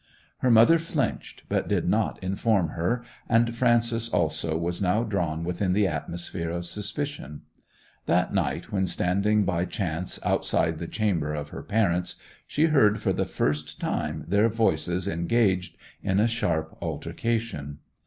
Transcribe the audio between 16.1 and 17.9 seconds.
a sharp altercation.